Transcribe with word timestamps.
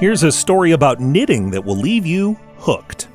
Here's 0.00 0.24
a 0.24 0.32
story 0.32 0.72
about 0.72 0.98
knitting 0.98 1.52
that 1.52 1.64
will 1.64 1.76
leave 1.76 2.04
you 2.04 2.36
hooked. 2.58 3.06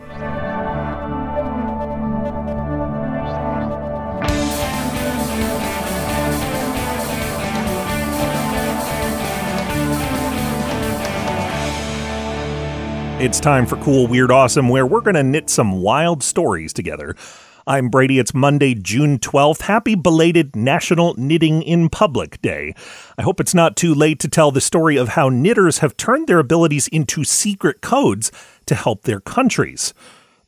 It's 13.19 13.41
time 13.41 13.65
for 13.65 13.75
Cool, 13.83 14.07
Weird, 14.07 14.31
Awesome, 14.31 14.69
where 14.69 14.85
we're 14.85 15.01
going 15.01 15.15
to 15.15 15.23
knit 15.23 15.49
some 15.49 15.81
wild 15.81 16.23
stories 16.23 16.71
together. 16.71 17.17
I'm 17.67 17.89
Brady. 17.89 18.17
It's 18.17 18.33
Monday, 18.33 18.75
June 18.75 19.19
12th. 19.19 19.63
Happy 19.63 19.93
belated 19.93 20.55
National 20.55 21.13
Knitting 21.17 21.61
in 21.61 21.89
Public 21.89 22.41
Day. 22.41 22.73
I 23.17 23.23
hope 23.23 23.41
it's 23.41 23.53
not 23.53 23.75
too 23.75 23.93
late 23.93 24.21
to 24.21 24.29
tell 24.29 24.51
the 24.51 24.61
story 24.61 24.95
of 24.95 25.09
how 25.09 25.27
knitters 25.27 25.79
have 25.79 25.97
turned 25.97 26.27
their 26.27 26.39
abilities 26.39 26.87
into 26.87 27.25
secret 27.25 27.81
codes 27.81 28.31
to 28.67 28.73
help 28.73 29.01
their 29.01 29.19
countries. 29.19 29.93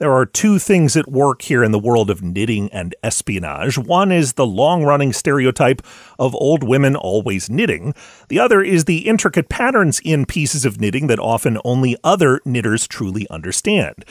There 0.01 0.15
are 0.15 0.25
two 0.25 0.57
things 0.57 0.97
at 0.97 1.11
work 1.11 1.43
here 1.43 1.63
in 1.63 1.71
the 1.71 1.77
world 1.77 2.09
of 2.09 2.23
knitting 2.23 2.71
and 2.73 2.95
espionage. 3.03 3.77
One 3.77 4.11
is 4.11 4.33
the 4.33 4.47
long 4.47 4.83
running 4.83 5.13
stereotype 5.13 5.83
of 6.17 6.33
old 6.33 6.63
women 6.63 6.95
always 6.95 7.51
knitting. 7.51 7.93
The 8.27 8.39
other 8.39 8.63
is 8.63 8.85
the 8.85 9.07
intricate 9.07 9.47
patterns 9.47 10.01
in 10.03 10.25
pieces 10.25 10.65
of 10.65 10.81
knitting 10.81 11.05
that 11.05 11.19
often 11.19 11.59
only 11.63 11.97
other 12.03 12.41
knitters 12.45 12.87
truly 12.87 13.29
understand. 13.29 14.03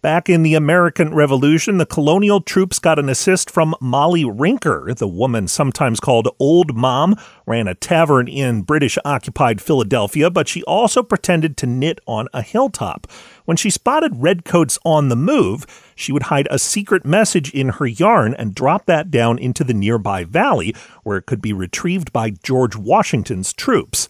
Back 0.00 0.28
in 0.28 0.44
the 0.44 0.54
American 0.54 1.12
Revolution, 1.12 1.78
the 1.78 1.86
colonial 1.86 2.40
troops 2.40 2.78
got 2.78 3.00
an 3.00 3.08
assist 3.08 3.50
from 3.50 3.74
Molly 3.80 4.22
Rinker. 4.22 4.96
The 4.96 5.08
woman, 5.08 5.48
sometimes 5.48 5.98
called 5.98 6.28
Old 6.38 6.76
Mom, 6.76 7.16
ran 7.46 7.66
a 7.66 7.74
tavern 7.74 8.28
in 8.28 8.62
British 8.62 8.96
occupied 9.04 9.60
Philadelphia, 9.60 10.30
but 10.30 10.46
she 10.46 10.62
also 10.64 11.02
pretended 11.02 11.56
to 11.56 11.66
knit 11.66 11.98
on 12.06 12.28
a 12.32 12.42
hilltop. 12.42 13.08
When 13.44 13.56
she 13.56 13.70
spotted 13.70 14.12
redcoats 14.14 14.78
on 14.84 15.08
the 15.08 15.16
move, 15.16 15.66
she 15.96 16.12
would 16.12 16.24
hide 16.24 16.46
a 16.48 16.60
secret 16.60 17.04
message 17.04 17.50
in 17.50 17.70
her 17.70 17.86
yarn 17.86 18.34
and 18.34 18.54
drop 18.54 18.86
that 18.86 19.10
down 19.10 19.36
into 19.36 19.64
the 19.64 19.74
nearby 19.74 20.22
valley, 20.22 20.76
where 21.02 21.16
it 21.16 21.26
could 21.26 21.42
be 21.42 21.52
retrieved 21.52 22.12
by 22.12 22.30
George 22.30 22.76
Washington's 22.76 23.52
troops. 23.52 24.08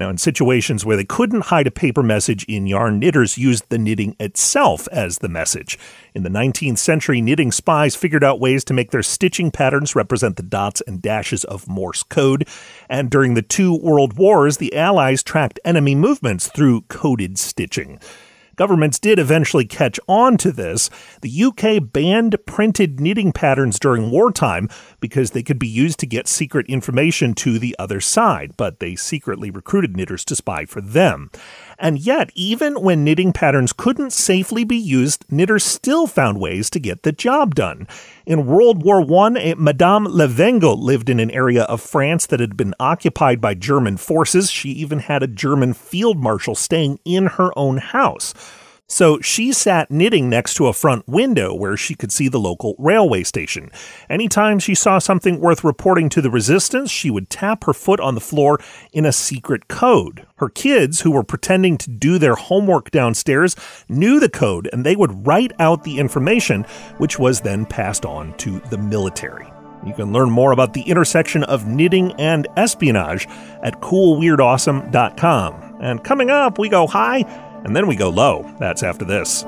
Now, 0.00 0.08
in 0.08 0.16
situations 0.16 0.82
where 0.82 0.96
they 0.96 1.04
couldn't 1.04 1.42
hide 1.42 1.66
a 1.66 1.70
paper 1.70 2.02
message 2.02 2.44
in 2.44 2.66
yarn, 2.66 2.98
knitters 2.98 3.36
used 3.36 3.68
the 3.68 3.76
knitting 3.76 4.16
itself 4.18 4.88
as 4.90 5.18
the 5.18 5.28
message. 5.28 5.78
In 6.14 6.22
the 6.22 6.30
19th 6.30 6.78
century, 6.78 7.20
knitting 7.20 7.52
spies 7.52 7.94
figured 7.94 8.24
out 8.24 8.40
ways 8.40 8.64
to 8.64 8.72
make 8.72 8.92
their 8.92 9.02
stitching 9.02 9.50
patterns 9.50 9.94
represent 9.94 10.36
the 10.36 10.42
dots 10.42 10.80
and 10.86 11.02
dashes 11.02 11.44
of 11.44 11.68
Morse 11.68 12.02
code. 12.02 12.48
And 12.88 13.10
during 13.10 13.34
the 13.34 13.42
two 13.42 13.76
world 13.76 14.16
wars, 14.16 14.56
the 14.56 14.74
Allies 14.74 15.22
tracked 15.22 15.60
enemy 15.66 15.94
movements 15.94 16.48
through 16.48 16.80
coded 16.88 17.38
stitching. 17.38 18.00
Governments 18.60 18.98
did 18.98 19.18
eventually 19.18 19.64
catch 19.64 19.98
on 20.06 20.36
to 20.36 20.52
this. 20.52 20.90
The 21.22 21.44
UK 21.44 21.90
banned 21.90 22.36
printed 22.44 23.00
knitting 23.00 23.32
patterns 23.32 23.78
during 23.78 24.10
wartime 24.10 24.68
because 25.00 25.30
they 25.30 25.42
could 25.42 25.58
be 25.58 25.66
used 25.66 25.98
to 26.00 26.06
get 26.06 26.28
secret 26.28 26.66
information 26.66 27.32
to 27.36 27.58
the 27.58 27.74
other 27.78 28.02
side, 28.02 28.52
but 28.58 28.78
they 28.78 28.96
secretly 28.96 29.50
recruited 29.50 29.96
knitters 29.96 30.26
to 30.26 30.36
spy 30.36 30.66
for 30.66 30.82
them. 30.82 31.30
And 31.80 31.98
yet, 31.98 32.30
even 32.34 32.74
when 32.82 33.04
knitting 33.04 33.32
patterns 33.32 33.72
couldn't 33.72 34.12
safely 34.12 34.64
be 34.64 34.76
used, 34.76 35.24
knitters 35.30 35.64
still 35.64 36.06
found 36.06 36.38
ways 36.38 36.68
to 36.70 36.78
get 36.78 37.02
the 37.04 37.10
job 37.10 37.54
done. 37.54 37.88
In 38.26 38.44
World 38.44 38.84
War 38.84 39.00
I, 39.00 39.54
Madame 39.56 40.06
Levengle 40.06 40.78
lived 40.78 41.08
in 41.08 41.18
an 41.18 41.30
area 41.30 41.62
of 41.64 41.80
France 41.80 42.26
that 42.26 42.38
had 42.38 42.54
been 42.54 42.74
occupied 42.78 43.40
by 43.40 43.54
German 43.54 43.96
forces. 43.96 44.50
She 44.50 44.68
even 44.72 44.98
had 44.98 45.22
a 45.22 45.26
German 45.26 45.72
field 45.72 46.18
marshal 46.18 46.54
staying 46.54 47.00
in 47.06 47.26
her 47.26 47.50
own 47.58 47.78
house. 47.78 48.34
So 48.90 49.20
she 49.20 49.52
sat 49.52 49.88
knitting 49.88 50.28
next 50.28 50.54
to 50.54 50.66
a 50.66 50.72
front 50.72 51.06
window 51.06 51.54
where 51.54 51.76
she 51.76 51.94
could 51.94 52.10
see 52.10 52.26
the 52.26 52.40
local 52.40 52.74
railway 52.76 53.22
station. 53.22 53.70
Anytime 54.10 54.58
she 54.58 54.74
saw 54.74 54.98
something 54.98 55.38
worth 55.38 55.62
reporting 55.62 56.08
to 56.08 56.20
the 56.20 56.28
resistance, 56.28 56.90
she 56.90 57.08
would 57.08 57.30
tap 57.30 57.62
her 57.64 57.72
foot 57.72 58.00
on 58.00 58.16
the 58.16 58.20
floor 58.20 58.58
in 58.92 59.06
a 59.06 59.12
secret 59.12 59.68
code. 59.68 60.26
Her 60.38 60.48
kids, 60.48 61.02
who 61.02 61.12
were 61.12 61.22
pretending 61.22 61.78
to 61.78 61.88
do 61.88 62.18
their 62.18 62.34
homework 62.34 62.90
downstairs, 62.90 63.54
knew 63.88 64.18
the 64.18 64.28
code 64.28 64.68
and 64.72 64.84
they 64.84 64.96
would 64.96 65.24
write 65.24 65.52
out 65.60 65.84
the 65.84 66.00
information, 66.00 66.64
which 66.98 67.16
was 67.16 67.42
then 67.42 67.66
passed 67.66 68.04
on 68.04 68.36
to 68.38 68.58
the 68.70 68.78
military. 68.78 69.46
You 69.86 69.94
can 69.94 70.12
learn 70.12 70.30
more 70.30 70.50
about 70.50 70.74
the 70.74 70.82
intersection 70.82 71.44
of 71.44 71.64
knitting 71.64 72.12
and 72.14 72.48
espionage 72.56 73.28
at 73.62 73.80
coolweirdawesome.com. 73.80 75.76
And 75.80 76.02
coming 76.04 76.28
up, 76.28 76.58
we 76.58 76.68
go 76.68 76.88
high 76.88 77.24
and 77.64 77.74
then 77.74 77.86
we 77.86 77.96
go 77.96 78.08
low. 78.08 78.54
That's 78.58 78.82
after 78.82 79.04
this. 79.04 79.44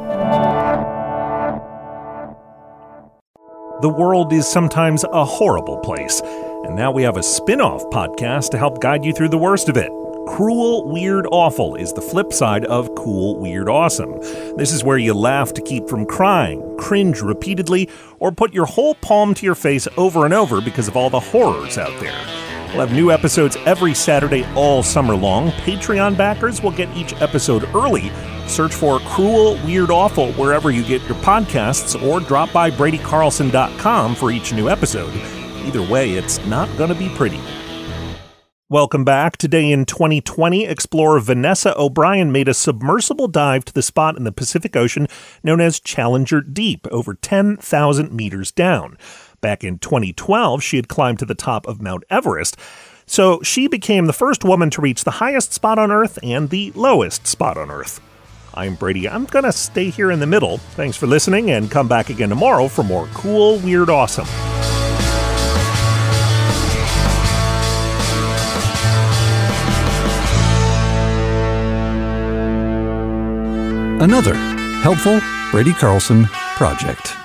The 3.83 3.89
world 3.89 4.33
is 4.33 4.47
sometimes 4.47 5.05
a 5.13 5.25
horrible 5.25 5.79
place, 5.79 6.21
and 6.21 6.77
now 6.77 6.93
we 6.93 7.03
have 7.03 7.17
a 7.17 7.23
spin 7.23 7.61
off 7.61 7.83
podcast 7.87 8.51
to 8.51 8.59
help 8.59 8.81
guide 8.81 9.05
you 9.05 9.13
through 9.13 9.31
the 9.31 9.39
worst 9.39 9.69
of 9.69 9.77
it. 9.77 9.91
Cruel, 10.29 10.89
Weird, 10.89 11.27
Awful 11.33 11.75
is 11.75 11.93
the 11.93 12.01
flip 12.01 12.33
side 12.33 12.65
of 12.67 12.95
Cool, 12.95 13.41
Weird, 13.41 13.69
Awesome. 13.69 14.21
This 14.57 14.73
is 14.73 14.85
where 14.85 14.99
you 14.99 15.15
laugh 15.15 15.53
to 15.55 15.61
keep 15.61 15.89
from 15.89 16.07
crying, 16.07 16.77
cringe 16.79 17.21
repeatedly, 17.21 17.89
or 18.21 18.31
put 18.31 18.55
your 18.55 18.67
whole 18.67 18.95
palm 18.95 19.35
to 19.35 19.45
your 19.45 19.57
face 19.57 19.89
over 19.97 20.25
and 20.25 20.33
over 20.33 20.61
because 20.61 20.87
of 20.87 20.97
all 20.97 21.11
the 21.11 21.19
horrors 21.19 21.77
out 21.77 21.99
there. 22.01 22.42
We'll 22.73 22.87
have 22.87 22.97
new 22.97 23.11
episodes 23.13 23.59
every 23.67 23.93
Saturday 23.93 24.47
all 24.55 24.83
summer 24.83 25.15
long. 25.15 25.51
Patreon 25.51 26.17
backers 26.17 26.63
will 26.63 26.71
get 26.71 26.89
each 26.97 27.13
episode 27.21 27.65
early. 27.75 28.11
Search 28.47 28.75
for 28.75 28.99
Cruel, 29.01 29.59
Weird, 29.63 29.91
Awful 29.91 30.33
wherever 30.33 30.71
you 30.71 30.83
get 30.83 31.03
your 31.03 31.19
podcasts 31.19 32.03
or 32.03 32.21
drop 32.21 32.51
by 32.51 32.71
BradyCarlson.com 32.71 34.15
for 34.15 34.31
each 34.31 34.55
new 34.55 34.71
episode. 34.71 35.15
Either 35.67 35.83
way, 35.83 36.13
it's 36.13 36.43
not 36.47 36.75
going 36.79 36.89
to 36.89 36.95
be 36.95 37.11
pretty. 37.11 37.41
Welcome 38.71 39.05
back. 39.05 39.37
Today 39.37 39.71
in 39.71 39.85
2020, 39.85 40.65
explorer 40.65 41.21
Vanessa 41.21 41.79
O'Brien 41.79 42.33
made 42.33 42.49
a 42.49 42.55
submersible 42.55 43.29
dive 43.29 43.67
to 43.67 43.75
the 43.75 43.83
spot 43.83 44.17
in 44.17 44.25
the 44.25 44.33
Pacific 44.33 44.75
Ocean 44.77 45.09
known 45.45 45.61
as 45.61 45.79
Challenger 45.79 46.41
Deep, 46.41 46.87
over 46.87 47.13
10,000 47.13 48.13
meters 48.13 48.51
down. 48.51 48.97
Back 49.43 49.65
in 49.65 49.79
2012, 49.81 50.63
she 50.63 50.77
had 50.77 50.87
climbed 50.87 51.19
to 51.19 51.25
the 51.25 51.35
top 51.35 51.67
of 51.67 51.83
Mount 51.83 52.05
Everest. 52.09 52.57
So 53.07 53.43
she 53.43 53.67
became 53.67 54.07
the 54.07 54.13
first 54.13 54.45
woman 54.45 54.71
to 54.71 54.81
reach 54.81 55.03
the 55.03 55.11
highest 55.11 55.53
spot 55.53 55.81
on 55.81 55.91
Earth 55.91 56.17
and 56.23 56.49
the 56.49 56.71
lowest 56.77 57.27
spot 57.27 57.57
on 57.59 57.69
Earth. 57.69 58.01
I'm 58.55 58.77
Brady. 58.77 59.09
I'm 59.09 59.25
going 59.25 59.45
to 59.45 59.51
stay 59.51 59.91
here 59.91 60.13
in 60.13 60.21
the 60.21 60.29
middle. 60.29 60.59
Thanks 60.59 60.97
for 60.97 61.09
listening 61.09 61.51
and 61.51 61.69
come 61.69 61.89
back 61.89 62.09
again 62.09 62.29
tomorrow 62.29 62.69
for 62.69 62.85
more 62.85 63.09
cool, 63.15 63.59
weird, 63.59 63.91
awesome. 63.91 64.29
Another 74.01 74.35
helpful 74.83 75.21
Brady 75.51 75.73
Carlson 75.73 76.27
project. 76.57 77.17